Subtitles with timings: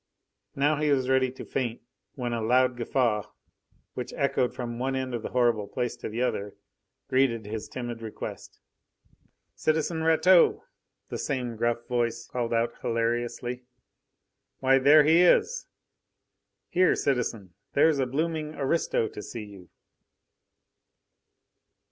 [0.55, 1.79] Now he was ready to faint
[2.15, 3.29] when a loud guffaw,
[3.93, 6.55] which echoed from one end of the horrible place to the other,
[7.07, 8.59] greeted his timid request.
[9.53, 10.63] "Citizen Rateau!"
[11.09, 13.61] the same gruff voice called out hilariously.
[14.59, 15.67] "Why, there he is!
[16.71, 17.53] Here, citizen!
[17.73, 19.69] there's a blooming aristo to see you."